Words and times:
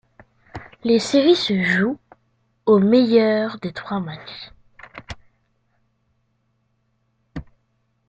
Les 0.83 0.97
séries 0.97 1.35
se 1.35 1.61
jouent 1.61 1.99
au 2.65 2.79
meilleur 2.79 3.59
des 3.59 3.71
trois 3.71 3.99
matchs. 3.99 4.51